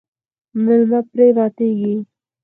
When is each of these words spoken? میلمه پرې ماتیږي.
میلمه 0.63 0.99
پرې 1.09 1.27
ماتیږي. 1.37 1.93